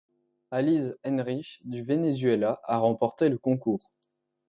Alyz 0.49 0.97
Henrich 1.05 1.59
du 1.63 1.83
Venezuela 1.87 2.59
a 2.63 2.79
remporté 2.79 3.29
le 3.29 3.37
concours. 3.37 3.91